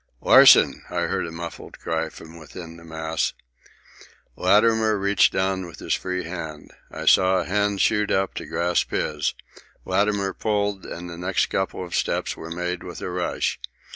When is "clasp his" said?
8.49-9.35